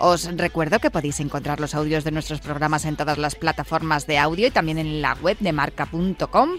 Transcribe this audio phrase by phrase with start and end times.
[0.00, 4.18] Os recuerdo que podéis encontrar los audios de nuestros programas en todas las plataformas de
[4.18, 6.50] audio y también en la web de marca.com.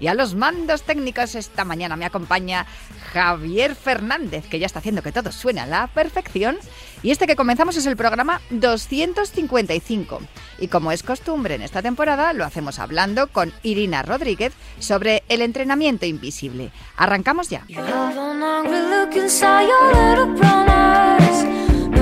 [0.00, 2.66] Y a los mandos técnicos esta mañana me acompaña
[3.12, 6.58] Javier Fernández, que ya está haciendo que todo suene a la perfección.
[7.04, 10.20] Y este que comenzamos es el programa 255.
[10.58, 15.42] Y como es costumbre en esta temporada, lo hacemos hablando con Irina Rodríguez sobre el
[15.42, 16.72] entrenamiento invisible.
[16.96, 17.64] Arrancamos ya.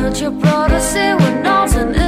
[0.06, 2.05] that you brought us here when all's an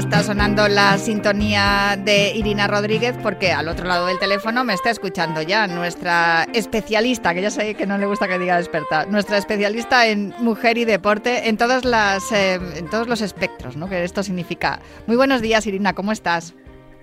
[0.00, 4.88] está sonando la sintonía de Irina Rodríguez porque al otro lado del teléfono me está
[4.88, 9.36] escuchando ya nuestra especialista, que ya sé que no le gusta que diga experta, nuestra
[9.36, 13.90] especialista en mujer y deporte en todas las eh, en todos los espectros, ¿no?
[13.90, 14.80] Que esto significa.
[15.06, 16.54] Muy buenos días, Irina, ¿cómo estás?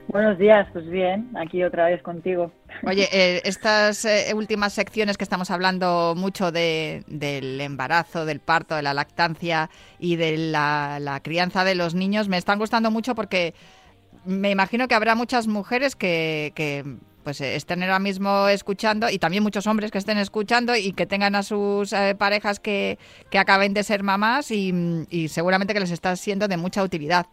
[0.08, 2.52] Buenos días, pues bien, aquí otra vez contigo.
[2.84, 8.76] Oye, eh, estas eh, últimas secciones que estamos hablando mucho de, del embarazo, del parto,
[8.76, 9.70] de la lactancia
[10.00, 13.54] y de la, crianza de los niños me están gustando mucho porque
[14.24, 16.86] me imagino que habrá muchas mujeres que, que
[17.26, 21.06] pues eh, estén ahora mismo escuchando y también muchos hombres que estén escuchando y que
[21.06, 22.98] tengan a sus eh, parejas que,
[23.30, 24.74] que acaben de ser mamás y,
[25.10, 27.26] y seguramente que les está siendo de mucha utilidad.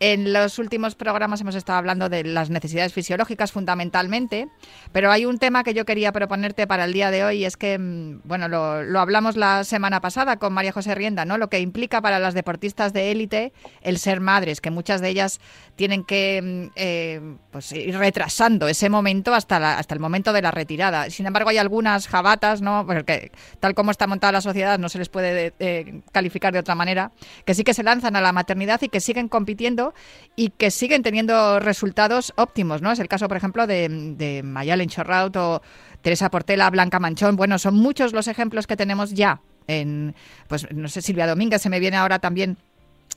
[0.00, 4.48] En los últimos programas hemos estado hablando de las necesidades fisiológicas fundamentalmente,
[4.92, 7.78] pero hay un tema que yo quería proponerte para el día de hoy, es que,
[7.78, 11.38] mm, bueno, lo, hablamos la semana pasada con María José Rienda, ¿no?
[11.38, 15.40] Lo que implica para las deportistas de élite el ser madres, que muchas de ellas
[15.76, 20.42] tienen que mm, eh, pues, ir retrasando ese momento hasta, la- hasta el momento de
[20.42, 21.08] la retirada.
[21.08, 22.84] Sin embargo, hay algunas jabatas, ¿no?
[22.84, 23.30] Porque
[23.60, 27.12] tal como está montada la sociedad no se les puede eh, calificar de otra manera,
[27.44, 29.93] que sí que se lanzan a la maternidad y que siguen compitiendo
[30.36, 32.90] y que siguen teniendo resultados óptimos, ¿no?
[32.92, 35.62] Es el caso, por ejemplo, de, de Mayalen Chorraut o
[36.02, 37.36] Teresa Portela, Blanca Manchón.
[37.36, 40.14] Bueno, son muchos los ejemplos que tenemos ya en,
[40.48, 42.58] pues, no sé, Silvia Domínguez se me viene ahora también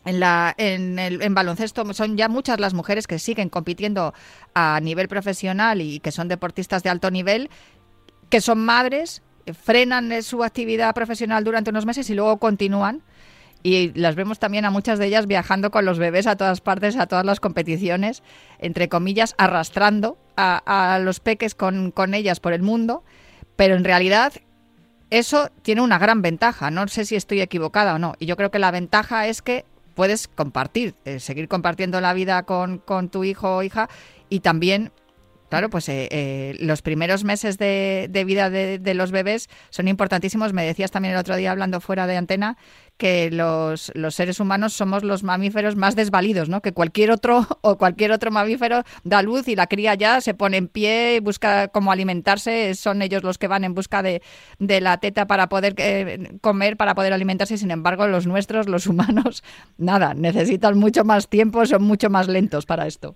[0.06, 4.14] en, la, en, el, en baloncesto son ya muchas las mujeres que siguen compitiendo
[4.54, 7.50] a nivel profesional y que son deportistas de alto nivel,
[8.30, 9.22] que son madres,
[9.64, 13.04] frenan su actividad profesional durante unos meses y luego continúan.
[13.68, 16.96] Y las vemos también a muchas de ellas viajando con los bebés a todas partes,
[16.96, 18.24] a todas las competiciones,
[18.60, 23.04] entre comillas, arrastrando a, los peques con, con ellas por el mundo.
[23.58, 24.32] Pero en realidad
[25.10, 26.72] eso tiene una gran ventaja.
[26.72, 28.14] No sé si estoy equivocada o no.
[28.20, 32.44] Y yo creo que la ventaja es que puedes compartir, eh, seguir compartiendo la vida
[32.44, 33.90] con, con tu hijo o hija
[34.30, 34.94] y también
[35.50, 40.52] Claro, pues eh, eh, los primeros meses de, vida de, de los bebés son importantísimos.
[40.52, 42.58] Me decías también el otro día hablando fuera de antena
[42.98, 46.62] que los, los seres humanos somos los mamíferos más desvalidos, ¿no?
[46.62, 50.58] Que cualquier otro o cualquier otro mamífero da luz y la cría ya se pone
[50.58, 54.22] en pie, busca cómo alimentarse, son ellos los que van en busca de,
[54.60, 57.58] de la teta para poder eh, comer, para poder alimentarse.
[57.58, 59.44] Sin embargo, los nuestros, los humanos,
[59.78, 63.16] nada, necesitan mucho más tiempo, son mucho más lentos para esto.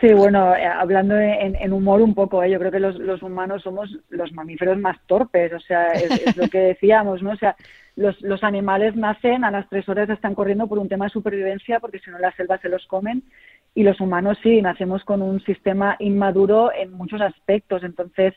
[0.00, 2.50] Sí, bueno, eh, hablando en, humor un poco, ¿eh?
[2.50, 6.36] yo creo que los, los, humanos somos los mamíferos más torpes, o sea, es, es
[6.36, 7.30] lo que decíamos, ¿no?
[7.30, 7.56] O sea,
[7.96, 11.80] los, los, animales nacen, a las tres horas están corriendo por un tema de supervivencia,
[11.80, 13.22] porque si no las selvas se los comen,
[13.74, 18.34] y los humanos sí, nacemos con un sistema inmaduro en muchos aspectos, entonces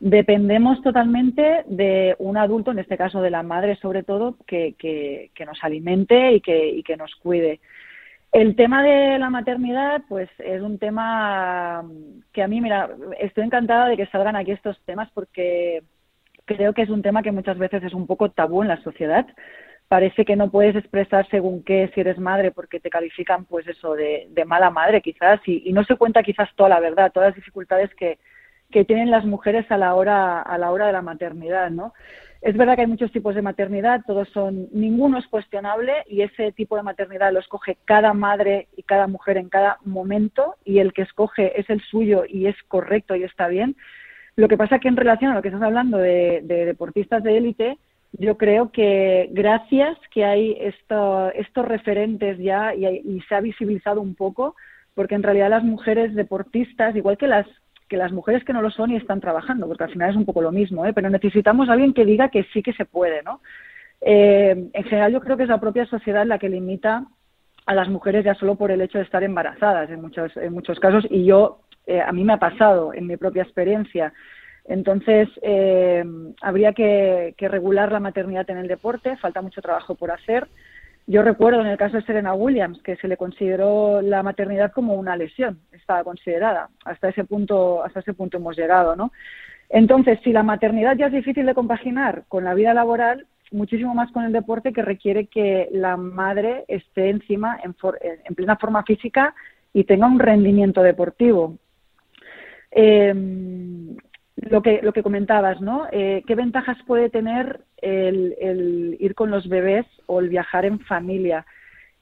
[0.00, 5.30] dependemos totalmente de un adulto, en este caso de la madre sobre todo, que, que,
[5.34, 7.60] que nos alimente y que, y que nos cuide.
[8.32, 11.84] El tema de la maternidad, pues es un tema
[12.32, 15.82] que a mí, mira, estoy encantada de que salgan aquí estos temas porque
[16.44, 19.26] creo que es un tema que muchas veces es un poco tabú en la sociedad.
[19.88, 23.94] Parece que no puedes expresar según qué si eres madre porque te califican, pues eso,
[23.94, 27.94] de, mala madre quizás y, no se cuenta quizás toda la verdad, todas las dificultades
[27.94, 28.18] que,
[28.70, 31.94] que tienen las mujeres a la hora a la hora de la maternidad, ¿no?
[32.42, 36.52] Es verdad que hay muchos tipos de maternidad, todos son, ninguno es cuestionable y ese
[36.52, 40.92] tipo de maternidad lo escoge cada madre y cada mujer en cada momento y el
[40.92, 43.76] que escoge es el suyo y es correcto y está bien.
[44.36, 47.78] Lo que pasa que en relación a lo que estás hablando de, deportistas de élite,
[48.12, 54.54] yo creo que gracias que hay estos referentes ya y se ha visibilizado un poco,
[54.94, 57.46] porque en realidad las mujeres deportistas, igual que las
[57.88, 60.24] que las mujeres que no lo son y están trabajando, porque al final es un
[60.24, 60.92] poco lo mismo, ¿eh?
[60.92, 63.40] pero necesitamos alguien que diga que sí que se puede, ¿no?
[64.00, 67.06] Eh, en general yo creo que es la propia sociedad la que limita
[67.64, 70.78] a las mujeres ya solo por el hecho de estar embarazadas en muchos, en muchos
[70.78, 74.12] casos y yo, eh, a mí me ha pasado en mi propia experiencia.
[74.64, 76.04] Entonces, eh,
[76.42, 80.48] habría que, que regular la maternidad en el deporte, falta mucho trabajo por hacer.
[81.08, 84.94] Yo recuerdo en el caso de Serena Williams que se le consideró la maternidad como
[84.94, 86.68] una lesión, estaba considerada.
[86.84, 89.12] Hasta ese punto, hasta ese punto hemos llegado, ¿no?
[89.68, 94.10] Entonces, si la maternidad ya es difícil de compaginar con la vida laboral, muchísimo más
[94.10, 97.76] con el deporte que requiere que la madre esté encima en,
[98.24, 99.34] en plena forma física
[99.72, 101.56] y tenga un rendimiento deportivo.
[102.72, 103.14] Eh,
[104.36, 105.86] lo que, lo que comentabas, ¿no?
[105.90, 111.46] Eh, ¿Qué ventajas puede tener el, ir con los bebés o el viajar en familia?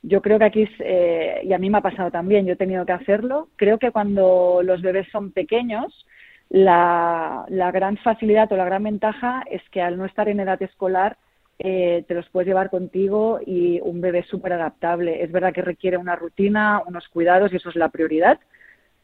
[0.02, 2.84] Yo creo que aquí, eh, y a mí me ha pasado también, yo he tenido
[2.84, 6.06] que hacerlo, creo que cuando los bebés son pequeños,
[6.50, 11.16] la, gran facilidad o la gran ventaja es que al no estar en edad escolar,
[11.58, 15.22] eh, te los puedes llevar contigo y un bebé súper adaptable.
[15.22, 18.38] Es verdad que requiere una rutina, unos cuidados y eso es la prioridad,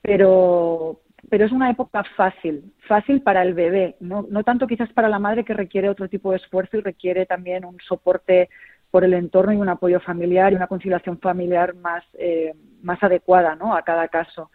[0.03, 5.09] pero, pero es una época fácil, fácil para el bebé, no, no tanto quizás para
[5.09, 8.49] la madre que requiere otro tipo de esfuerzo y requiere también un soporte
[8.91, 13.55] por el entorno y un apoyo familiar y una conciliación familiar más, eh, más adecuada
[13.55, 13.75] ¿no?
[13.75, 14.51] a cada caso.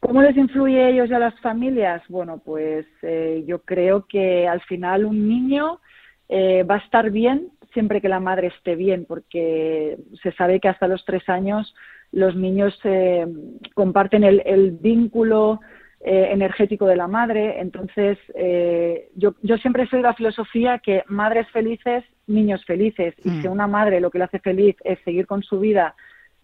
[0.00, 2.02] ¿Cómo les influye a ellos y a las familias?
[2.08, 5.80] Bueno, pues eh, yo creo que al final un niño
[6.28, 10.68] eh, va a estar bien siempre que la madre esté bien, porque se sabe que
[10.68, 11.74] hasta los tres años
[12.14, 13.26] los niños eh,
[13.74, 15.60] comparten el, vínculo
[16.00, 17.60] eh, energético de la madre.
[17.60, 23.14] Entonces, eh, yo, yo siempre soy de la filosofía que madres felices, niños felices.
[23.24, 23.52] Y si mm.
[23.52, 25.96] una madre lo que le hace feliz es seguir con su vida,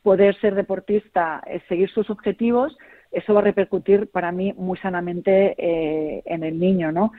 [0.02, 2.76] poder ser deportista, es seguir sus objetivos,
[3.12, 7.12] eso va a repercutir para mí muy sanamente en el niño, ¿no?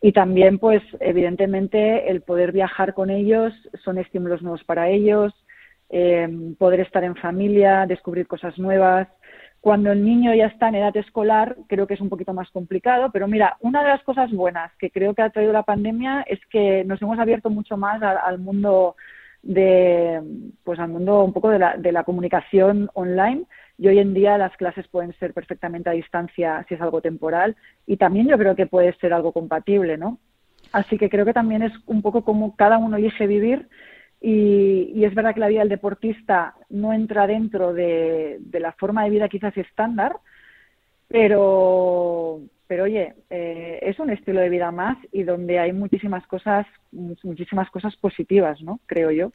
[0.00, 3.52] Y también, pues, evidentemente, el poder viajar con ellos
[3.82, 5.32] son estímulos nuevos para ellos,
[5.90, 9.08] eh, poder estar en familia, descubrir cosas nuevas.
[9.60, 13.10] Cuando el niño ya está en edad escolar, creo que es un poquito más complicado,
[13.12, 16.38] pero mira, una de las cosas buenas que creo que ha traído la pandemia es
[16.50, 18.94] que nos hemos abierto mucho más al, mundo
[19.42, 20.22] de,
[20.62, 23.44] pues al mundo un poco de la, de la comunicación online
[23.78, 27.56] y hoy en día las clases pueden ser perfectamente a distancia si es algo temporal
[27.86, 30.18] y también yo creo que puede ser algo compatible, ¿no?
[30.72, 33.68] Así que creo que también es un poco como cada uno elige vivir
[34.20, 39.10] y, es verdad que la vida del deportista no entra dentro de, la forma de
[39.10, 40.16] vida quizás estándar,
[41.06, 46.66] pero, pero oye, eh, es un estilo de vida más y donde hay muchísimas cosas,
[46.92, 48.80] muchísimas cosas positivas, ¿no?
[48.86, 49.32] Creo yo.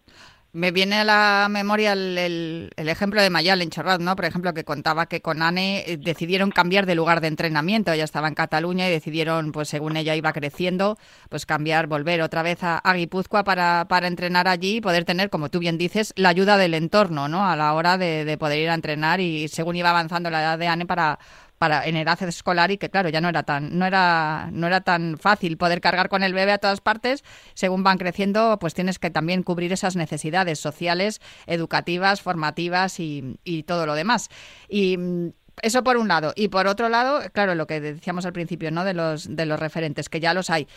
[0.55, 4.15] Me viene a la memoria el, ejemplo de Mayal en Chorrat, ¿no?
[4.15, 7.91] Por ejemplo, que contaba que con Anne eh, decidieron cambiar de lugar de entrenamiento.
[7.91, 12.43] Ella estaba en Cataluña y decidieron, pues según ella iba creciendo, pues cambiar, volver otra
[12.43, 16.29] vez a, Guipúzcoa para, para entrenar allí y poder tener, como tú bien dices, la
[16.29, 17.49] ayuda del entorno, ¿no?
[17.49, 20.59] A la hora de, de poder ir a entrenar y según iba avanzando la edad
[20.59, 21.17] de Anne para
[21.63, 24.81] para en edad escolar y que claro ya no era tan no era no era
[24.81, 28.99] tan fácil poder cargar con el bebé a todas partes según van creciendo pues tienes
[28.99, 34.27] que también cubrir esas necesidades sociales educativas formativas y, y todo lo demás.
[34.67, 35.29] Y mm,
[35.61, 36.33] eso por un lado.
[36.35, 39.57] Y por otro lado claro lo que decíamos al principio no de los de los
[39.57, 40.67] referentes que ya los hay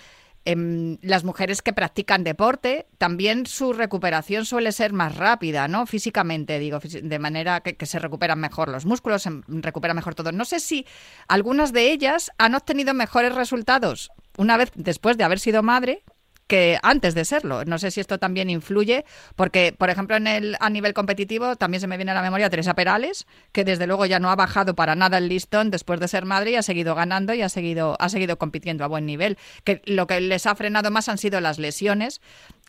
[0.48, 5.86] Em, las mujeres que practican deporte, también su recuperación suele ser más rápida, ¿no?
[5.86, 10.30] Físicamente, digo, de manera que, se recuperan mejor los músculos, se recupera mejor todo.
[10.30, 10.86] No sé si
[11.26, 16.04] algunas de ellas han obtenido mejores resultados una vez después de haber sido madre
[16.46, 17.64] que antes de serlo.
[17.64, 21.80] No sé si esto también influye, porque, por ejemplo, en el, a nivel competitivo también
[21.80, 24.74] se me viene a la memoria Teresa Perales, que desde luego ya no ha bajado
[24.74, 27.96] para nada el listón después de ser madre y ha seguido ganando y ha seguido,
[27.98, 29.36] ha seguido compitiendo a buen nivel.
[29.64, 32.20] Que lo que les ha frenado más han sido las lesiones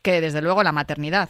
[0.04, 1.30] que desde luego la maternidad.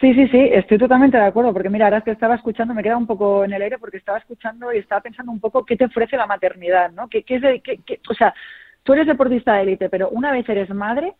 [0.00, 2.96] Sí, sí, sí, estoy totalmente de acuerdo, porque mira, ahora que estaba escuchando, me queda
[2.96, 5.86] un poco en el aire porque estaba escuchando y estaba pensando un popoco qué te
[5.86, 7.08] ofrece la maternidad, ¿no?
[7.08, 8.32] ¿Qué, qué es de, qué, o sea,
[8.84, 11.14] tú eres deportista de élite, pero una vez eres madre,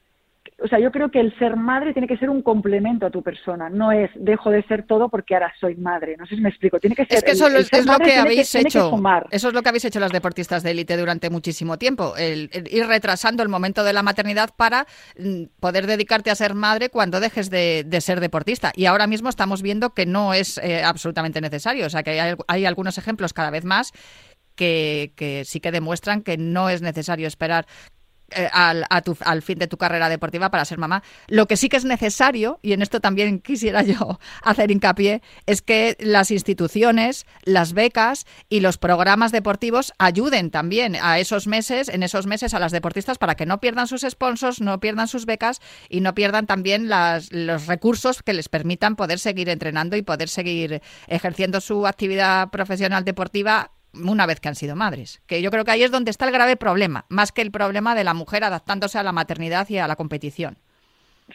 [0.60, 3.22] o sea, yo creo que el ser madre tiene que ser un complemento a tu
[3.22, 6.16] persona, no es dejo de ser todo porque ahora soy madre.
[6.18, 6.80] No sé si me explico.
[6.80, 7.18] Tiene que ser.
[7.18, 8.90] Es que eso es lo que habéis hecho.
[9.30, 12.86] Eso es lo que habéis hecho las deportistas de élite durante muchísimo tiempo, el, ir
[12.86, 14.86] retrasando el momento de la maternidad para
[15.16, 18.72] mm, poder dedicarte a ser madre cuando dejes de, ser deportista.
[18.74, 21.86] Y ahora mismo estamos viendo que no es eh, absolutamente necesario.
[21.86, 23.92] O sea, que hay, hay algunos ejemplos cada vez más
[24.56, 27.66] que, que, sí que demuestran que no es necesario esperar
[28.30, 31.02] eh, al, al, fin de tu carrera deportiva para ser mamá.
[31.28, 35.62] Lo que sí que es necesario, y en esto también quisiera yo hacer hincapié, es
[35.62, 42.02] que las instituciones, las becas y los programas deportivos ayuden también a esos meses, en
[42.02, 45.60] esos meses a las deportistas para que no pierdan sus sponsors, no pierdan sus becas
[45.88, 50.28] y no pierdan también las, los recursos que les permitan poder seguir entrenando y poder
[50.28, 53.70] seguir ejerciendo su actividad profesional deportiva
[54.04, 55.22] una vez que han sido madres.
[55.26, 57.94] Que yo creo que ahí es donde está el grave problema, más que el problema
[57.94, 60.56] de la mujer adaptándose a la maternidad y a la competición.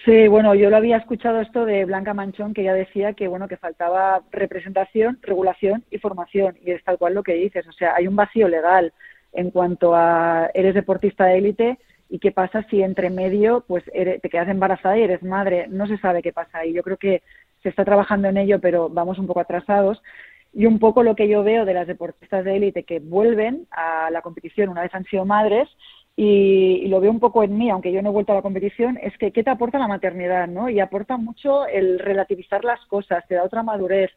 [0.05, 3.48] Sí, bueno, yo lo había escuchado esto de Blanca Manchón, que ella decía que bueno
[3.48, 7.67] que faltaba representación, regulación y formación, y es tal cual lo que dices.
[7.67, 8.91] O sea, hay un vacío legal
[9.34, 11.77] en cuanto a eres deportista de élite
[12.10, 15.67] y qué pasa si entre medio pues te quedas embarazada y eres madre.
[15.70, 16.74] No se sabe qué pasa ahí.
[16.74, 17.22] Yo creo que
[17.62, 20.01] se está trabajando en ello, pero vamos un poco atrasados
[20.53, 24.10] y un poco lo que yo veo de las deportistas de élite que vuelven a
[24.12, 25.67] la competición una vez han sido madres
[26.15, 29.00] y, lo veo un poco en mí, aunque yo no he vuelto a la competición,
[29.01, 30.69] es que qué te aporta la maternidad, ¿no?
[30.69, 34.12] Y aporta mucho el relativizar las cosas, te da otra madurez,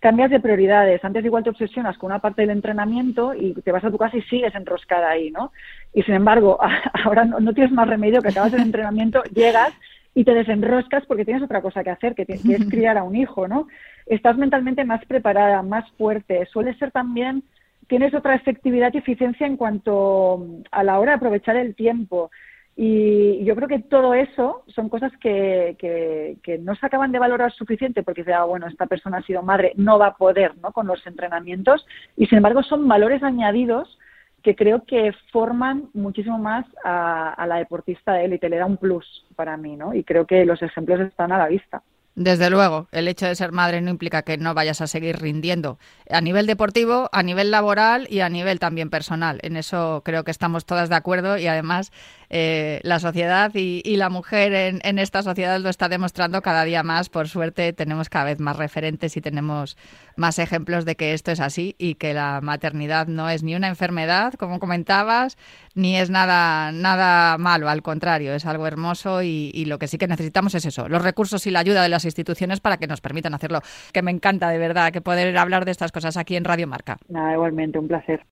[0.00, 1.04] cambias de prioridades.
[1.04, 4.16] Antes igual te obsesionas con una parte del entrenamiento y te vas a tu casa
[4.16, 5.52] y sigues enroscada ahí, ¿no?
[5.92, 6.58] Y sin embargo,
[7.04, 9.74] ahora no, no tienes más remedio que acabas el entrenamiento, llegas
[10.14, 13.48] y te desenroscas porque tienes otra cosa que hacer, que, es criar a un hijo,
[13.48, 13.68] ¿no?
[14.06, 16.46] Estás mentalmente más preparada, más fuerte.
[16.46, 17.42] Suele ser también,
[17.88, 22.30] tienes otra efectividad y eficiencia en cuanto a la hora de aprovechar el tiempo.
[22.74, 27.52] Y yo creo que todo eso son cosas que, que, no se acaban de valorar
[27.52, 30.72] suficiente porque dice, ah, bueno, esta persona ha sido madre, no va a poder ¿no?
[30.72, 31.86] con los entrenamientos.
[32.16, 33.98] Y sin embargo son valores añadidos
[34.42, 39.24] que creo que forman muchísimo más a, la deportista de élite, le da un plus
[39.36, 39.94] para mí, ¿no?
[39.94, 41.82] Y creo que los ejemplos están a la vista.
[42.14, 45.78] Desde luego, el hecho de ser madre no implica que no vayas a seguir rindiendo
[46.10, 49.38] a nivel deportivo, a nivel laboral y a nivel también personal.
[49.42, 51.90] En eso creo que estamos todas de acuerdo y además
[52.34, 57.10] eh, la sociedad y, la mujer en, esta sociedad lo está demostrando cada día más.
[57.10, 59.76] Por suerte tenemos cada vez más referentes y tenemos
[60.16, 63.68] más ejemplos de que esto es así y que la maternidad no es ni una
[63.68, 65.36] enfermedad, como comentabas,
[65.74, 67.68] ni es nada, nada malo.
[67.68, 71.02] Al contrario, es algo hermoso y, y lo que sí que necesitamos es eso, los
[71.02, 73.60] recursos y la ayuda de las instituciones para que nos permitan hacerlo.
[73.92, 76.96] Que me encanta de verdad que poder hablar de estas cosas aquí en Radio Marca.
[77.08, 78.24] Nada, igualmente, un placer.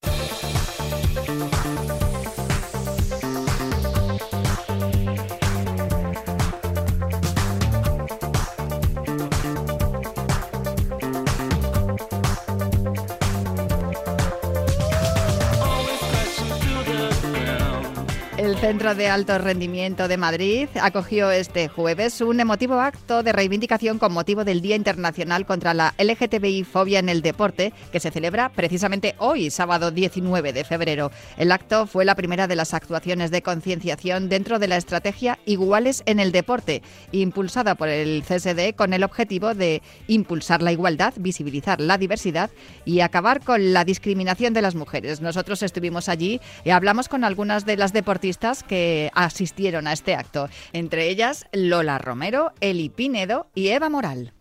[18.60, 24.12] Centro de Alto Rendimiento de Madrid acogió este jueves un emotivo acto de reivindicación con
[24.12, 29.14] motivo del Día Internacional contra la LGTBI fobia en el deporte, que se celebra precisamente
[29.16, 31.10] hoy, sábado 19 de febrero.
[31.38, 36.02] El acto fue la primera de las actuaciones de concienciación dentro de la estrategia Iguales
[36.04, 41.80] en el Deporte, impulsada por el CSD con el objetivo de impulsar la igualdad, visibilizar
[41.80, 42.50] la diversidad
[42.84, 45.22] y acabar con la discriminación de las mujeres.
[45.22, 50.48] Nosotros estuvimos allí y hablamos con algunas de las deportistas que asistieron a este acto,
[50.72, 54.32] entre ellas Lola Romero, Eli Pinedo y Eva Moral.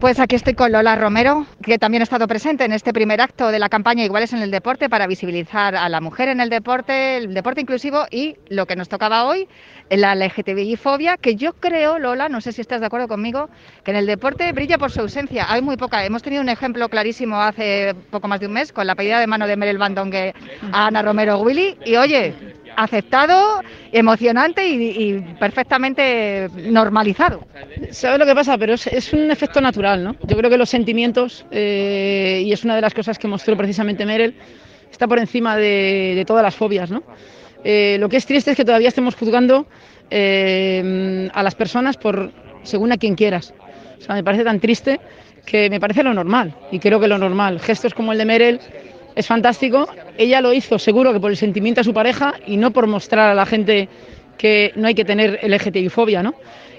[0.00, 3.48] Pues aquí estoy con Lola Romero, que también ha estado presente en este primer acto
[3.48, 7.16] de la campaña Iguales en el Deporte para visibilizar a la mujer en el deporte,
[7.16, 9.48] el deporte inclusivo y lo que nos tocaba hoy,
[9.90, 13.50] la LGTBI-fobia, que yo creo, Lola, no sé si estás de acuerdo conmigo,
[13.82, 15.46] que en el deporte brilla por su ausencia.
[15.52, 16.04] Hay muy poca.
[16.04, 19.26] Hemos tenido un ejemplo clarísimo hace poco más de un mes con la pedida de
[19.26, 20.32] mano de Merel Bandongue
[20.70, 22.36] a Ana Romero Willy y oye,
[22.76, 23.60] aceptado,
[23.92, 27.46] emocionante y, perfectamente normalizado.
[27.90, 28.56] ¿Sabes lo que pasa?
[28.58, 30.16] Pero es, un efecto natural, ¿no?
[30.26, 34.06] Yo creo que los sentimientos, eh, y es una de las cosas que mostró precisamente
[34.06, 34.34] Merel,
[34.90, 37.02] está por encima de, todas las fobias, ¿no?
[37.64, 39.66] Eh, lo que es triste es que todavía estemos juzgando
[40.10, 43.54] eh, a las personas por según a quien quieras.
[44.08, 45.00] O me parece tan triste
[45.46, 47.60] que me parece lo normal, y creo que lo normal.
[47.60, 48.60] Gestos como el de Merel
[49.14, 49.88] es fantástico.
[50.18, 53.30] Ella lo hizo seguro que por el sentimiento a su pareja y no por mostrar
[53.30, 53.88] a la gente
[54.38, 56.34] que no hay que tener LGTBI-fobia, ¿no?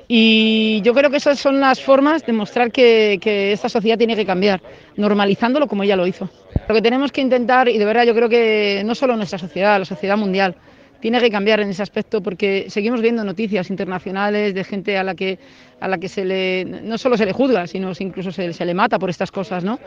[0.07, 3.19] Y yo creo que esas son las formas de mostrar que,
[3.53, 4.61] esta sociedad tiene que cambiar,
[4.97, 6.29] normalizándolo como ella lo hizo.
[6.67, 9.79] Lo que tenemos que intentar, y de verdad yo creo que no solo nuestra sociedad,
[9.79, 10.55] la sociedad mundial,
[11.03, 15.13] tiene que cambiar en ese aspecto porque seguimos viendo noticias internacionales de gente a la
[15.13, 15.37] que
[15.81, 18.97] a la que se le no solo se le juzga sino incluso se, le mata
[18.97, 19.79] por estas cosas no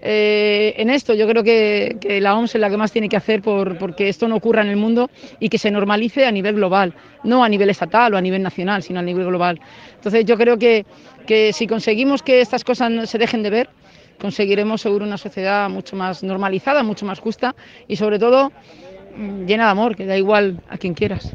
[0.00, 3.16] eh, en esto yo creo que, que, la OMS es la que más tiene que
[3.18, 6.54] hacer por porque esto no ocurra en el mundo y que se normalice a nivel
[6.54, 6.94] global
[7.24, 9.60] no a nivel estatal o a nivel nacional sino a nivel global.
[9.96, 10.86] Entonces yo creo que,
[11.26, 13.68] que si conseguimos que estas cosas se dejen de ver
[14.18, 17.54] conseguiremos seguro una sociedad mucho más normalizada mucho más justa
[17.86, 18.50] y sobre todo
[19.16, 21.34] llena de amor, que da igual a quien quieras.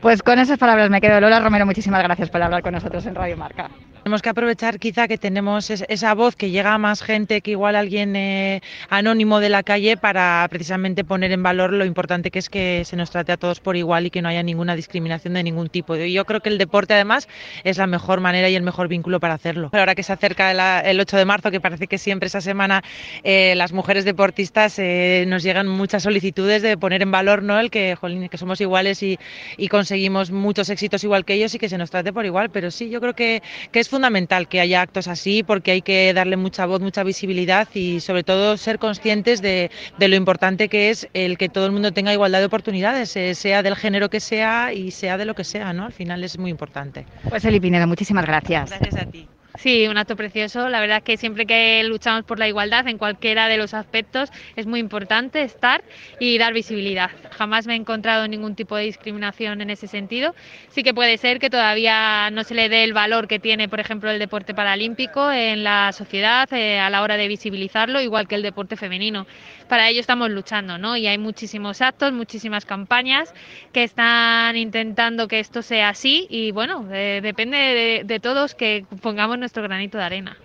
[0.00, 1.20] Pues con esas palabras me quedo.
[1.20, 3.70] Lola Romero, muchísimas gracias por hablar con nosotros en Radio Marca.
[4.10, 7.76] Tenemos que aprovechar quizá que tenemos esa voz que llega a más gente que igual
[7.76, 12.50] alguien eh, anónimo de la calle para precisamente poner en valor lo importante que es
[12.50, 15.44] que se nos trate a todos por igual y que no haya ninguna discriminación de
[15.44, 15.94] ningún tipo.
[15.94, 17.28] Yo creo que el deporte además
[17.62, 19.70] es la mejor manera y el mejor vínculo para hacerlo.
[19.72, 22.82] Ahora que se acerca el 8 de marzo, que parece que siempre esa semana
[23.22, 27.60] eh, las mujeres deportistas eh, nos llegan muchas solicitudes de poner en valor ¿no?
[27.60, 27.96] el que,
[28.28, 29.20] que somos iguales y,
[29.56, 32.50] y conseguimos muchos éxitos igual que ellos y que se nos trate por igual.
[32.50, 33.40] Pero sí, yo creo que,
[33.70, 33.99] que es fundamental
[34.48, 38.56] que haya actos así porque hay que darle mucha voz, mucha visibilidad y sobre todo
[38.56, 42.40] ser conscientes de, de lo importante que es el que todo el mundo tenga igualdad
[42.40, 45.86] de oportunidades, eh, sea del género que sea y sea de lo que sea, ¿no?
[45.86, 47.06] Al final es muy importante.
[47.28, 48.70] Pues Eli Pinedo, muchísimas gracias.
[48.70, 49.28] Gracias a ti.
[49.62, 50.70] Sí, un acto precioso.
[50.70, 54.30] La verdad es que siempre que luchamos por la igualdad en cualquiera de los aspectos
[54.56, 55.84] es muy importante estar
[56.18, 57.10] y dar visibilidad.
[57.32, 60.34] Jamás me he encontrado ningún tipo de discriminación en ese sentido.
[60.70, 63.80] Sí que puede ser que todavía no se le dé el valor que tiene, por
[63.80, 68.36] ejemplo, el deporte paralímpico en la sociedad eh, a la hora de visibilizarlo, igual que
[68.36, 69.26] el deporte femenino.
[69.68, 70.96] Para ello estamos luchando, ¿no?
[70.96, 73.34] Y hay muchísimos actos, muchísimas campañas
[73.72, 78.86] que están intentando que esto sea así y bueno, eh, depende de, de todos que
[79.02, 80.36] pongamos nuestro granito de arena.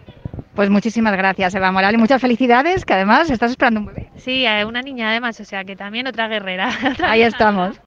[0.56, 4.10] Pues muchísimas gracias, Eva Moral, y muchas felicidades, que además estás esperando un bebé.
[4.16, 6.72] Sí, una niña además, o sea que también otra guerrera.
[7.04, 7.80] Ahí estamos.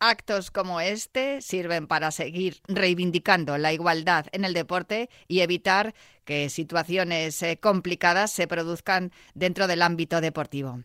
[0.00, 5.94] Actos como este sirven para seguir reivindicando la igualdad en el deporte y evitar
[6.26, 10.82] que situaciones eh, complicadas se produzcan dentro del ámbito deportivo.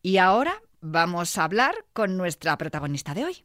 [0.00, 3.44] Y ahora vamos a hablar con nuestra protagonista de hoy.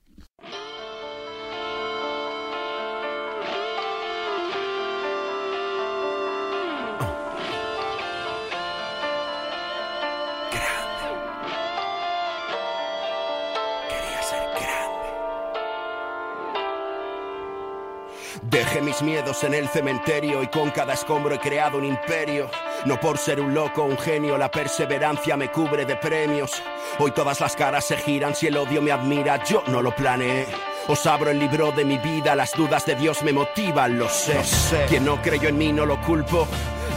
[18.44, 22.50] Dejé mis miedos en el cementerio y con cada escombro he creado un imperio.
[22.86, 26.52] No por ser un loco un genio, la perseverancia me cubre de premios.
[27.00, 30.48] Hoy todas las caras se giran, si el odio me admira, yo no lo planeé.
[30.88, 34.36] Os abro el libro de mi vida, las dudas de Dios me motivan, lo sé.
[34.36, 34.86] Lo sé.
[34.88, 36.48] Quien no creyó en mí no lo culpo.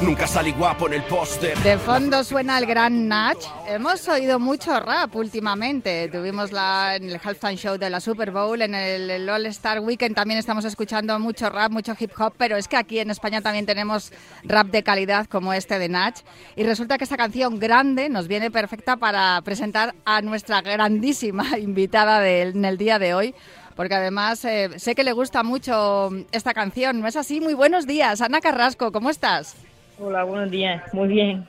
[0.02, 1.56] Nunca salí guapo en el póster.
[1.58, 3.46] De fondo suena el gran Natch.
[3.68, 6.08] Hemos oído mucho rap últimamente.
[6.08, 10.16] Tuvimos la, en el halftime show de la Super Bowl, en el, All Star Weekend
[10.16, 13.64] también estamos escuchando mucho rap, mucho hip hop, pero es que aquí en España también
[13.64, 14.12] tenemos
[14.42, 16.22] rap de calidad como este de Natch.
[16.56, 22.28] Y resulta que esta canción grande nos viene perfecta para presentar a nuestra grandísima invitada
[22.28, 23.34] en el día de hoy
[23.76, 27.00] porque además eh, sé que le gusta mucho esta canción.
[27.00, 27.40] ¿No es así?
[27.40, 28.20] Muy buenos días.
[28.20, 29.56] Ana Carrasco, ¿cómo estás?
[30.04, 30.82] Hola, buenos días.
[30.92, 31.46] Muy bien.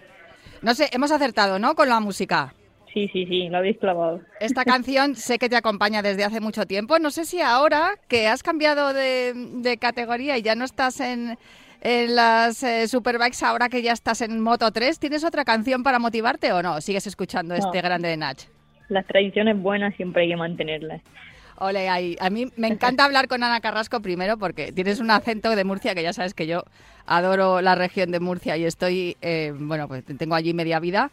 [0.61, 1.73] No sé, hemos acertado, ¿no?
[1.73, 2.53] Con la música.
[2.93, 4.21] Sí, sí, sí, lo habéis clavado.
[4.39, 6.99] Esta canción sé que te acompaña desde hace mucho tiempo.
[6.99, 11.35] No sé si ahora que has cambiado de, categoría y ya no estás en,
[11.81, 16.53] las eh, Superbikes, ahora que ya estás en Moto 3, ¿tienes otra canción para motivarte
[16.53, 16.79] o no?
[16.79, 18.39] ¿Sigues escuchando este grande de Nach?
[18.87, 21.01] Las tradiciones buenas siempre hay que mantenerlas.
[21.57, 25.63] Ole, A mí me encanta hablar con Ana Carrasco primero porque tienes un acento de
[25.63, 26.63] Murcia que ya sabes que yo
[27.05, 31.11] adoro la región de Murcia y estoy, eh, bueno, pues tengo allí media vida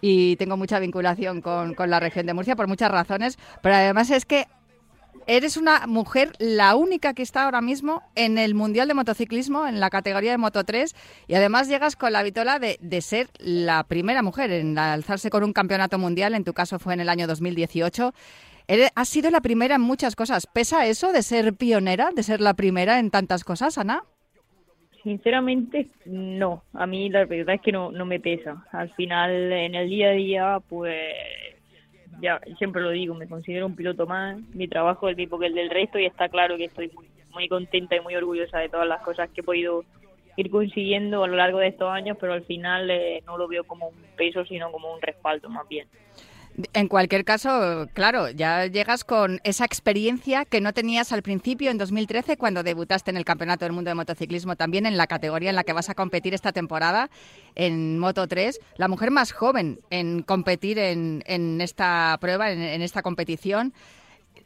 [0.00, 4.10] y tengo mucha vinculación con, con la región de Murcia por muchas razones, pero además
[4.10, 4.46] es que
[5.26, 9.78] eres una mujer la única que está ahora mismo en el Mundial de Motociclismo, en
[9.78, 10.94] la categoría de Moto 3,
[11.28, 15.44] y además llegas con la vitola de, de, ser la primera mujer en alzarse con
[15.44, 18.12] un campeonato mundial, en tu caso fue en el año 2018.
[18.94, 20.46] Has sido la primera en muchas cosas.
[20.46, 24.04] ¿Pesa eso de ser pionera, de ser la primera en tantas cosas, Ana?
[25.02, 26.62] Sinceramente, no.
[26.74, 28.66] A mí la verdad es que no, no me pesa.
[28.72, 31.14] Al final, en el día a día, pues
[32.20, 34.40] ya siempre lo digo, me considero un piloto más.
[34.54, 37.06] Mi trabajo es el mismo que el del resto y está claro que estoy muy,
[37.32, 39.84] muy contenta y muy orgullosa de todas las cosas que he podido
[40.36, 43.64] ir consiguiendo a lo largo de estos años, pero al final eh, no lo veo
[43.64, 45.88] como un peso, sino como un respaldo más bien.
[46.72, 51.78] En cualquier caso, claro, ya llegas con esa experiencia que no tenías al principio en
[51.78, 55.56] 2013 cuando debutaste en el Campeonato del Mundo de Motociclismo, también en la categoría en
[55.56, 57.08] la que vas a competir esta temporada
[57.54, 63.72] en Moto 3, la mujer más joven en competir en, esta prueba, en, esta competición.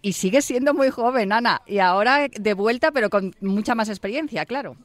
[0.03, 4.45] Y sigues siendo muy joven, Ana, y ahora de vuelta, pero con mucha más experiencia,
[4.45, 4.77] claro.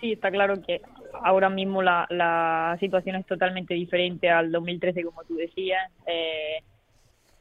[0.00, 0.82] Sí, está claro que
[1.22, 5.90] ahora mismo la, la situación es totalmente diferente al 2013, como tú decías.
[6.06, 6.58] Eh,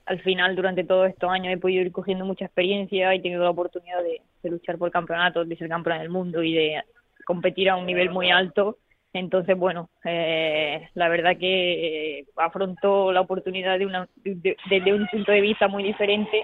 [0.06, 3.44] al final, durante todos estos años he podido ir cogiendo mucha experiencia y he tenido
[3.44, 6.82] la oportunidad de, luchar por campeonatos, de ser campeona del mundo y de
[7.26, 8.78] competir a un nivel muy alto.
[9.14, 15.32] Entonces, bueno, eh, la verdad que eh, afrontó la oportunidad de una, desde un punto
[15.32, 16.44] de vista muy diferente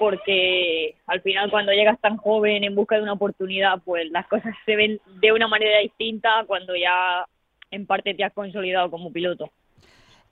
[0.00, 4.54] porque al final cuando llegas tan joven en busca de una oportunidad, pues las cosas
[4.64, 7.26] se ven de una manera distinta cuando ya
[7.70, 9.52] en parte te has consolidado como piloto.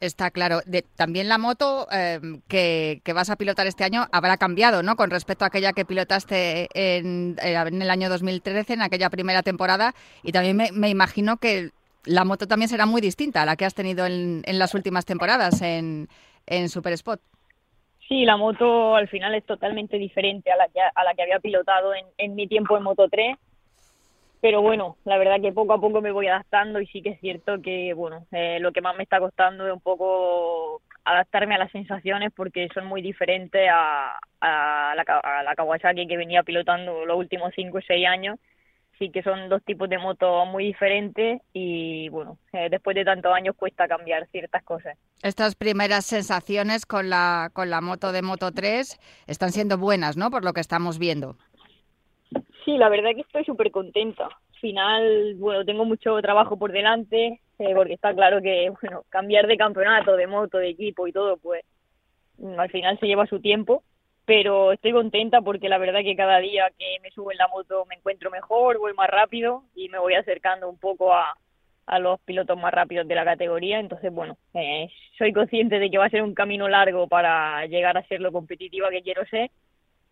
[0.00, 0.60] Está claro.
[0.96, 4.96] también la moto eh, que, vas a pilotar este año habrá cambiado, ¿no?
[4.96, 9.94] Con respecto a aquella que pilotaste en, eh, el año 2013, en aquella primera temporada.
[10.22, 11.72] Y también me, imagino que
[12.06, 15.04] la moto también será muy distinta a la que has tenido en, en las últimas
[15.04, 16.08] temporadas en,
[16.46, 17.20] en Super Spot.
[18.08, 21.40] Sí, la moto al final es totalmente diferente a la que, a la que había
[21.40, 23.36] pilotado en, en mi tiempo en Moto 3.
[24.40, 27.20] Pero bueno, la verdad que poco a poco me voy adaptando y sí que es
[27.20, 31.58] cierto que, bueno, eh, lo que más me está costando es un poco adaptarme a
[31.58, 37.04] las sensaciones porque son muy diferentes a, a, la, a la Kawasaki que venía pilotando
[37.04, 38.38] los últimos 5 o 6 años
[38.98, 43.32] sí que son dos tipos de moto muy diferentes y bueno, eh, después de tantos
[43.32, 44.98] años cuesta cambiar ciertas cosas.
[45.22, 50.30] Estas primeras sensaciones con la, con la moto de Moto 3 están siendo buenas, ¿no?
[50.30, 51.36] Por lo que estamos viendo.
[52.64, 54.24] Sí, la verdad que estoy súper contenta.
[54.24, 59.46] Al final, bueno, tengo mucho trabajo por delante, eh, porque está claro que, bueno, cambiar
[59.46, 61.64] de campeonato, de moto, de equipo y todo, pues
[62.56, 63.82] al final se lleva su tiempo
[64.28, 67.86] pero estoy contenta porque la verdad que cada día que me subo en la moto
[67.86, 71.34] me encuentro mejor, voy más rápido y me voy acercando un poco a,
[71.86, 73.80] a los pilotos más rápidos de la categoría.
[73.80, 77.96] Entonces, bueno, eh, soy consciente de que va a ser un camino largo para llegar
[77.96, 79.50] a ser lo competitiva que quiero ser,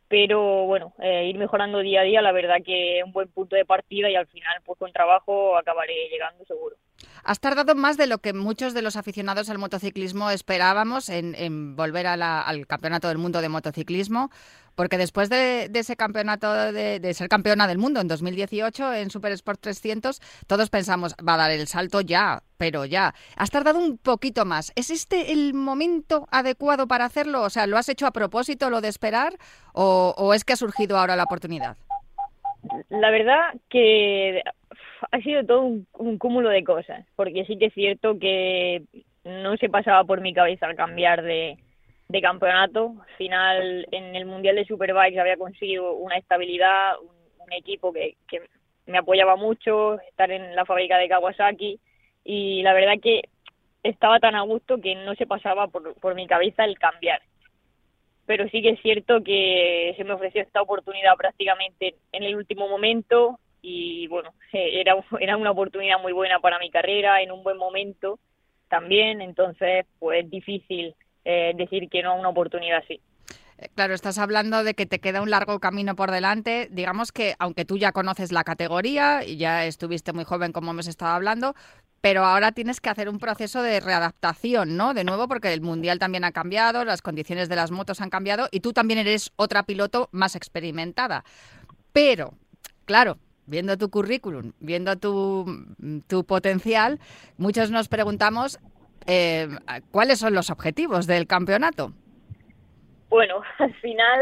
[0.08, 3.54] pero bueno, eh, ir mejorando día a día, la verdad que es un buen punto
[3.54, 6.76] de partida y al final, pues con trabajo acabaré llegando seguro.
[7.24, 12.06] Has tardado más de lo que muchos de los aficionados al motociclismo esperábamos en, volver
[12.06, 14.30] al Campeonato del Mundo de Motociclismo,
[14.76, 19.60] porque después de, ese campeonato, de, ser campeona del mundo en 2018 en Super Sport
[19.60, 23.14] 300, todos pensamos, va a dar el salto ya, pero ya.
[23.36, 24.72] Has tardado un poquito más.
[24.76, 27.42] ¿Es este el momento adecuado para hacerlo?
[27.42, 29.36] O sea, ¿lo has hecho a propósito, lo de esperar,
[29.72, 31.76] o es que ha surgido ahora la oportunidad?
[32.88, 34.42] La verdad que
[35.10, 38.82] ha sido todo un, cúmulo de cosas, porque sí que es cierto que
[39.24, 41.56] no se pasaba por mi cabeza al cambiar de,
[42.22, 42.94] campeonato.
[43.00, 48.42] Al final, en el Mundial de Superbikes había conseguido una estabilidad, un, equipo que, que,
[48.86, 51.80] me apoyaba mucho, estar en la fábrica de Kawasaki,
[52.24, 53.22] y la verdad que
[53.82, 57.20] estaba tan a gusto que no se pasaba por, por mi cabeza el cambiar.
[58.26, 62.68] Pero sí que es cierto que se me ofreció esta oportunidad prácticamente en el último
[62.68, 67.58] momento, y bueno, era, era una oportunidad muy buena para mi carrera, en un buen
[67.58, 68.20] momento
[68.68, 73.00] también, entonces pues es difícil eh, decir que no a una oportunidad así.
[73.58, 76.68] Eh, claro, estás hablando de que te queda un largo camino por delante.
[76.70, 80.86] Digamos que, aunque tú ya conoces la categoría y ya estuviste muy joven, como hemos
[80.86, 81.54] estado hablando,
[82.00, 84.94] pero ahora tienes que hacer un proceso de readaptación, ¿no?
[84.94, 88.46] De nuevo, porque el mundial también ha cambiado, las condiciones de las motos han cambiado
[88.52, 91.24] y tú también eres otra piloto más experimentada.
[91.92, 92.34] Pero,
[92.84, 95.46] claro, viendo tu currículum, viendo tu,
[96.06, 96.98] tu potencial,
[97.38, 98.58] muchos nos preguntamos
[99.06, 99.48] eh,
[99.90, 101.92] cuáles son los objetivos del campeonato.
[103.08, 104.20] Bueno, al final,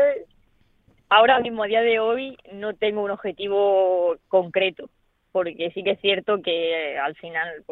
[1.09, 4.91] ahora mismo, a día de hoy, no tengo un objetivo concreto,
[5.33, 7.65] porque sí que es cierto que al final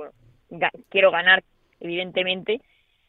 [0.89, 1.43] quiero ganar,
[1.81, 2.61] evidentemente,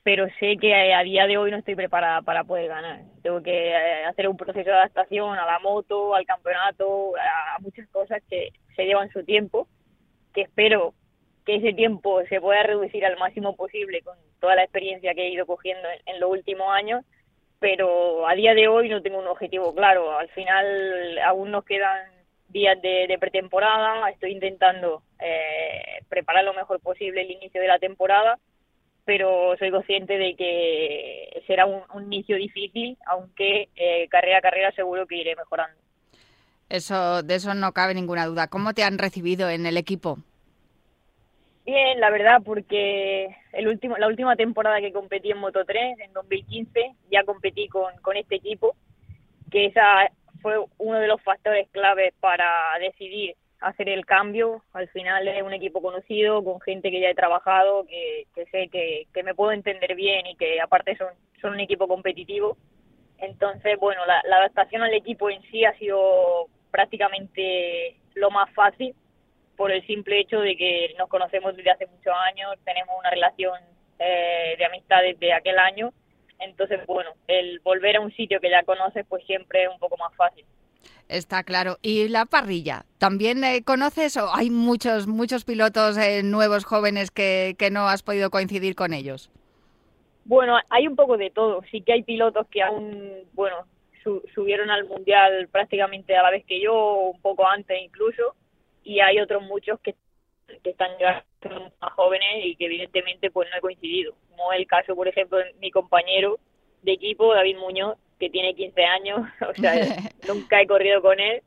[0.04, 3.02] pero sé que a día de hoy no estoy preparada para poder ganar.
[3.22, 7.88] Tengo que eh, hacer un proceso de adaptación a la moto, al campeonato, a muchas
[7.90, 9.68] cosas que se llevan su tiempo,
[10.34, 10.94] que espero
[11.46, 15.30] que ese tiempo se pueda reducir al máximo posible con toda la experiencia que he
[15.30, 17.06] ido cogiendo en, los últimos años,
[17.60, 20.18] pero a día de hoy no tengo un objetivo claro.
[20.18, 22.08] Al final aún nos quedan
[22.50, 28.38] días de, pretemporada, estoy intentando eh, preparar lo mejor posible el inicio de la temporada
[29.06, 35.06] pero soy consciente de que será un, inicio difícil, aunque eh, carrera a carrera seguro
[35.06, 35.78] que iré mejorando.
[36.70, 38.48] Eso, de eso no cabe ninguna duda.
[38.48, 40.18] ¿Cómo te han recibido en el equipo?
[41.66, 46.14] Bien, la verdad, porque el último, la última temporada que competí en Moto 3, en
[46.14, 48.76] 2015, ya competí con, con este equipo,
[49.50, 50.10] que esa
[50.42, 54.64] fue uno de los factores claves para decidir hacer el cambio.
[54.74, 59.08] Al final es un equipo conocido, con gente que ya he trabajado, que, sé que,
[59.14, 61.10] que, me puedo entender bien y que aparte son,
[61.42, 62.58] son un equipo competitivo.
[63.18, 68.96] Entonces, bueno, la, la adaptación al equipo en sí ha sido prácticamente lo más fácil
[69.56, 73.60] por el simple hecho de que nos conocemos desde hace muchos años, tenemos una relación
[74.00, 75.94] eh, de amistad desde aquel año,
[76.40, 79.98] entonces bueno, el volver a un sitio que ya conoces pues siempre es un poco
[79.98, 80.46] más fácil.
[81.14, 81.78] Está claro.
[81.84, 82.86] ¿Y la parrilla?
[82.98, 88.02] ¿También eh, conoces o hay muchos muchos pilotos eh, nuevos, jóvenes que, que no has
[88.02, 89.30] podido coincidir con ellos?
[90.26, 91.62] Bueno, hay un poco de todo.
[91.70, 93.68] Sí que hay pilotos que aún, bueno,
[94.34, 98.34] subieron al mundial prácticamente a la vez que yo, un poco antes incluso
[98.84, 99.94] y hay otros muchos que,
[100.64, 101.24] que están ya
[101.80, 105.54] más jóvenes y que evidentemente pues no he coincidido, como el caso por ejemplo de
[105.60, 106.40] mi compañero
[106.82, 109.74] de equipo, David Muñoz, que tiene 15 años, o sea,
[110.28, 111.42] nunca he corrido con él,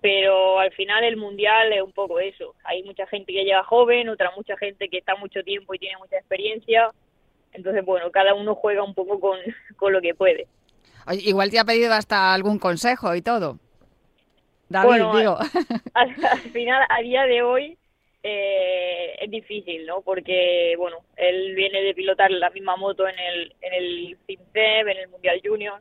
[0.00, 4.08] pero al final el mundial es un poco eso, hay mucha gente que llega joven,
[4.08, 6.88] otra mucha gente que está mucho tiempo y tiene mucha experiencia,
[7.52, 9.38] entonces bueno, cada uno juega un poco con,
[9.76, 10.46] con lo que puede.
[11.12, 13.58] igual te ha pedido hasta algún consejo y todo.
[14.70, 15.36] Bueno,
[15.94, 17.76] Al, final, a día de hoy,
[18.22, 20.00] eh, es difícil, ¿no?
[20.00, 25.08] Porque, bueno, él viene de pilotar la misma moto en el, en el en el
[25.08, 25.80] Mundial Junior,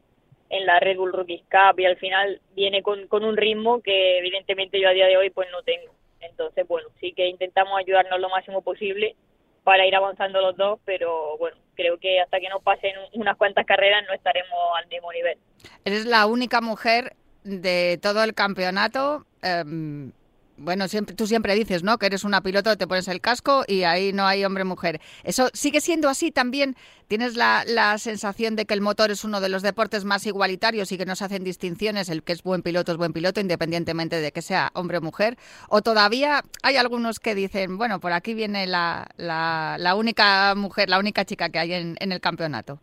[0.49, 4.17] en la Red Bull Rookies Cup y al final viene con, con un ritmo que
[4.17, 5.93] evidentemente yo a día de hoy pues no tengo.
[6.21, 9.15] Entonces, bueno, sí que intentamos ayudarnos lo máximo posible
[9.63, 13.65] para ir avanzando los dos, pero bueno, creo que hasta que no pasen unas cuantas
[13.65, 15.37] carreras no estaremos al mismo nivel.
[15.85, 20.11] Eres la única mujer de todo el campeonato, em,
[20.59, 21.97] bueno, siempre, tú siempre dices, ¿no?
[21.97, 24.99] Que eres una piloto, te pones el casco y ahí no hay hombre-mujer.
[25.23, 26.75] ¿Eso sigue siendo así también?
[27.07, 30.91] ¿Tienes la, la, sensación de que el motor es uno de los deportes más igualitarios
[30.91, 32.09] y que no se hacen distinciones?
[32.09, 35.37] El que es buen piloto es buen piloto, independientemente de que sea hombre o mujer.
[35.69, 40.89] ¿O todavía hay algunos que dicen, bueno, por aquí viene la, la, la única mujer,
[40.89, 42.79] la única chica que hay en, en el campeonato?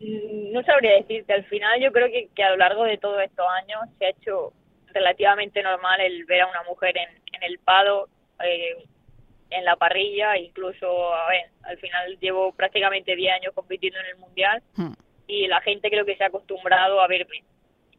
[0.00, 3.22] Mm, no sabría decirte, al final yo creo que, que a lo largo de todos
[3.22, 4.52] estos años se ha hecho
[4.96, 8.08] relativamente normal el ver a una mujer en, en el pado,
[8.42, 8.84] eh,
[9.50, 14.16] en la parrilla, incluso, a ver, al final llevo prácticamente 10 años compitiendo en el
[14.16, 14.92] Mundial hmm.
[15.26, 17.44] y la gente creo que se ha acostumbrado a verme.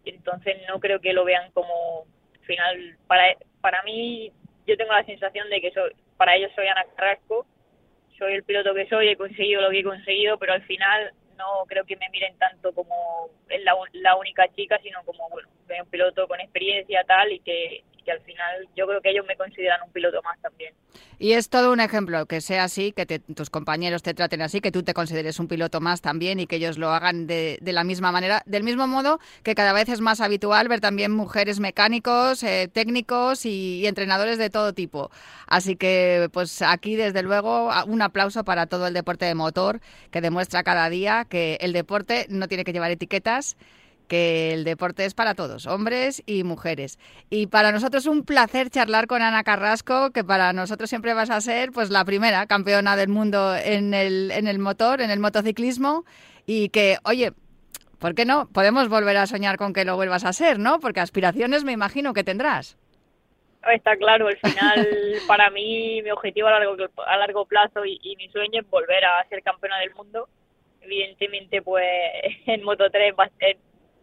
[0.06, 4.32] Entonces no creo que lo vean como, al final, para, para mí,
[4.66, 7.46] yo tengo la sensación de que soy, para ellos soy Ana Carrasco,
[8.18, 11.66] soy el piloto que soy, he conseguido lo que he conseguido, pero al final no
[11.68, 13.30] creo que me miren tanto como
[13.64, 15.48] la, la única chica, sino como, bueno,
[15.84, 19.36] un piloto con experiencia tal y que, que al final yo creo que ellos me
[19.36, 20.74] consideran un piloto más también.
[21.20, 24.72] Y es todo un ejemplo, que sea así, que tus compañeros te traten así, que
[24.72, 27.84] tú te consideres un piloto más también y que ellos lo hagan de, de la
[27.84, 32.44] misma manera, del mismo modo que cada vez es más habitual ver también mujeres mecánicos,
[32.44, 35.12] eh, técnicos y, entrenadores de todo tipo.
[35.46, 40.22] Así que pues aquí desde luego un aplauso para todo el deporte de motor que
[40.22, 43.58] demuestra cada día que el deporte no tiene que llevar etiquetas
[44.08, 46.98] que el deporte es para todos, hombres y mujeres.
[47.30, 51.42] Y para nosotros un placer charlar con Ana Carrasco, que para nosotros siempre vas a
[51.42, 56.06] ser pues la primera campeona del mundo en el, en el motor, en el motociclismo,
[56.46, 57.34] y que, oye,
[58.00, 58.48] ¿por qué no?
[58.48, 60.80] Podemos volver a soñar con que lo vuelvas a ser, ¿no?
[60.80, 62.78] Porque aspiraciones me imagino que tendrás.
[63.74, 64.88] Está claro, al final
[65.28, 69.04] para mí mi objetivo a largo, a largo plazo y, y mi sueño es volver
[69.04, 70.30] a ser campeona del mundo
[70.88, 71.86] evidentemente pues
[72.48, 73.58] en Moto 3 va a ser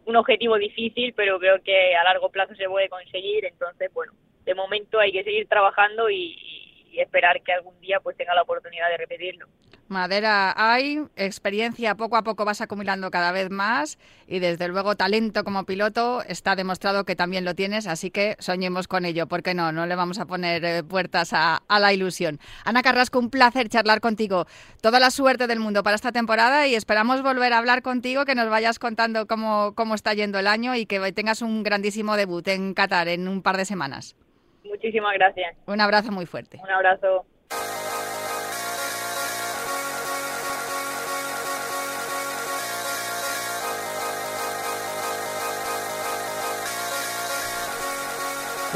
[0.07, 3.45] un objetivo difícil, pero creo que a largo plazo se puede conseguir.
[3.45, 4.13] Entonces, bueno,
[4.45, 6.51] de momento hay que seguir trabajando y,
[6.95, 9.49] esperar que algún día pues tenga la oportunidad de repetirlo.
[9.89, 15.45] Madera hay, experiencia poco a poco vas acumulando cada vez más y desde luego talento
[15.45, 19.73] como piloto está demostrado que también lo tienes, así que soñemos con ello, porque no,
[19.73, 22.39] no le vamos a poner eh, puertas a, la ilusión.
[22.65, 24.47] Ana Carrasco, un placer charlar contigo.
[24.81, 28.35] Toda la suerte del mundo para esta temporada y esperamos volver a hablar contigo, que
[28.35, 32.47] nos vayas contando cómo, cómo está yendo el año y que tengas un grandísimo debut
[32.49, 34.17] en Qatar en un par de semanas.
[34.65, 35.57] Muchísimas gracias.
[35.67, 36.59] Un abrazo muy fuerte.
[36.63, 37.27] Un abrazo.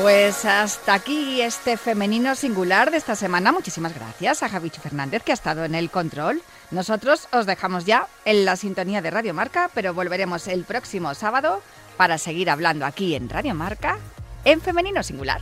[0.01, 3.51] Pues hasta aquí este femenino singular de esta semana.
[3.51, 6.41] Muchísimas gracias a Javichu Fernández que ha estado en el control.
[6.71, 11.63] Nosotros os dejamos ya en la sintonía de Radio Marca, pero volveremos el próximo sábado
[11.97, 13.99] para seguir hablando aquí en Radio Marca
[14.45, 15.41] en femenino singular.